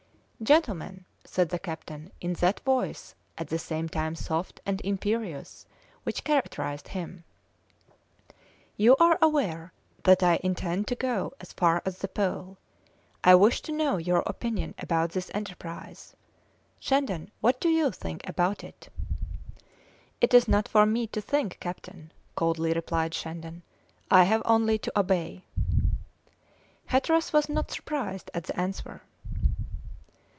"Gentlemen," 0.43 1.05
said 1.23 1.49
the 1.49 1.59
captain 1.59 2.11
in 2.19 2.33
that 2.33 2.61
voice 2.61 3.13
at 3.37 3.49
the 3.49 3.59
same 3.59 3.87
time 3.87 4.15
soft 4.15 4.59
and 4.65 4.81
imperious 4.83 5.67
which 6.01 6.23
characterised 6.23 6.87
him, 6.87 7.23
"you 8.75 8.95
are 8.95 9.19
aware 9.21 9.71
that 10.01 10.23
I 10.23 10.39
intend 10.43 10.87
to 10.87 10.95
go 10.95 11.31
as 11.39 11.53
far 11.53 11.83
as 11.85 11.99
the 11.99 12.07
Pole. 12.07 12.57
I 13.23 13.35
wish 13.35 13.61
to 13.61 13.71
know 13.71 13.97
your 13.97 14.23
opinion 14.25 14.73
about 14.79 15.11
this 15.11 15.29
enterprise. 15.31 16.15
Shandon, 16.79 17.29
what 17.41 17.59
do 17.61 17.69
you 17.69 17.91
think 17.91 18.27
about 18.27 18.63
it?" 18.63 18.89
"It 20.21 20.33
is 20.33 20.47
not 20.47 20.67
for 20.67 20.87
me 20.87 21.05
to 21.05 21.21
think, 21.21 21.59
captain," 21.59 22.11
coldly 22.33 22.73
replied 22.73 23.13
Shandon; 23.13 23.61
"I 24.09 24.23
have 24.23 24.41
only 24.45 24.79
to 24.79 24.99
obey." 24.99 25.45
Hatteras 26.87 27.31
was 27.31 27.47
not 27.47 27.69
surprised 27.69 28.31
at 28.33 28.45
the 28.45 28.59
answer. 28.59 29.03